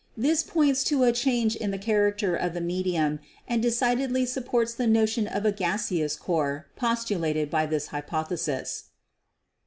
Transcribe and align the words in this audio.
This 0.17 0.41
points 0.41 0.83
to 0.85 1.03
a 1.03 1.11
change 1.11 1.55
in 1.55 1.69
the 1.69 1.77
character 1.77 2.35
of 2.35 2.55
the 2.55 2.59
medium 2.59 3.19
and 3.47 3.61
decidedly 3.61 4.25
supports 4.25 4.73
the 4.73 4.87
notion 4.87 5.27
of 5.27 5.45
a 5.45 5.51
gaseous 5.51 6.15
core 6.15 6.65
postulated 6.75 7.51
by 7.51 7.67
this 7.67 7.85
hypothesis. 7.93 8.85